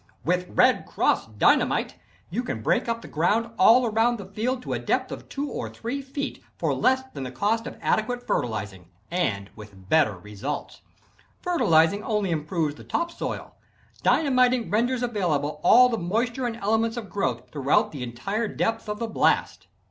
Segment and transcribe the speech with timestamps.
[0.25, 1.93] With "Red Cross" Dynamite
[2.31, 5.47] you can break up the ground all over the field to a depth of two
[5.47, 10.81] or three feet, for less than the cost of adequate fertilizing, and with better results.
[11.43, 13.53] Fertilizing only improves the top soil.
[14.01, 18.97] Dynamiting renders available all the moisture and elements of growth throughout the entire depth of
[18.97, 19.67] the blast.